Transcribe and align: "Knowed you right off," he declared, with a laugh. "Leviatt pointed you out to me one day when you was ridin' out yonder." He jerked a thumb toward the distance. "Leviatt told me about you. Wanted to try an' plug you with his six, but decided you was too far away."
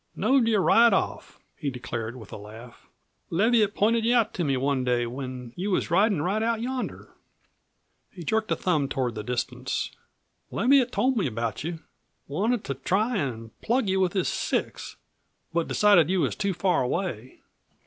"Knowed 0.15 0.47
you 0.47 0.57
right 0.57 0.91
off," 0.93 1.37
he 1.55 1.69
declared, 1.69 2.15
with 2.15 2.31
a 2.31 2.35
laugh. 2.35 2.87
"Leviatt 3.29 3.75
pointed 3.75 4.03
you 4.03 4.15
out 4.15 4.33
to 4.33 4.43
me 4.43 4.57
one 4.57 4.83
day 4.83 5.05
when 5.05 5.53
you 5.55 5.69
was 5.69 5.91
ridin' 5.91 6.19
out 6.21 6.59
yonder." 6.59 7.11
He 8.09 8.23
jerked 8.23 8.51
a 8.51 8.55
thumb 8.55 8.89
toward 8.89 9.13
the 9.13 9.21
distance. 9.23 9.91
"Leviatt 10.49 10.91
told 10.91 11.17
me 11.17 11.27
about 11.27 11.63
you. 11.63 11.81
Wanted 12.27 12.63
to 12.63 12.73
try 12.73 13.15
an' 13.17 13.51
plug 13.61 13.87
you 13.89 13.99
with 13.99 14.13
his 14.13 14.27
six, 14.27 14.95
but 15.53 15.67
decided 15.67 16.09
you 16.09 16.21
was 16.21 16.35
too 16.35 16.55
far 16.55 16.81
away." 16.81 17.37